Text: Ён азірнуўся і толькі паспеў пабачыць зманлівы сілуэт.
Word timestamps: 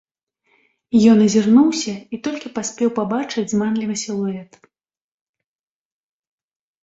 Ён 1.11 1.17
азірнуўся 1.25 1.91
і 2.15 2.19
толькі 2.27 2.51
паспеў 2.55 2.89
пабачыць 2.99 3.45
зманлівы 3.51 3.97
сілуэт. 4.05 4.57